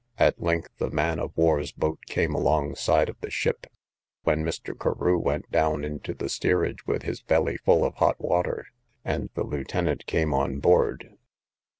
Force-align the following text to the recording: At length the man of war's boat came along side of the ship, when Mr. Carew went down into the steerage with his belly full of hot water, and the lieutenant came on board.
At 0.17 0.41
length 0.41 0.71
the 0.79 0.89
man 0.89 1.19
of 1.19 1.31
war's 1.37 1.71
boat 1.71 1.99
came 2.07 2.33
along 2.33 2.73
side 2.73 3.07
of 3.07 3.19
the 3.21 3.29
ship, 3.29 3.67
when 4.23 4.43
Mr. 4.43 4.73
Carew 4.75 5.19
went 5.19 5.51
down 5.51 5.83
into 5.85 6.15
the 6.15 6.27
steerage 6.27 6.87
with 6.87 7.03
his 7.03 7.21
belly 7.21 7.57
full 7.57 7.85
of 7.85 7.93
hot 7.97 8.19
water, 8.19 8.65
and 9.05 9.29
the 9.35 9.43
lieutenant 9.43 10.07
came 10.07 10.33
on 10.33 10.57
board. 10.57 11.19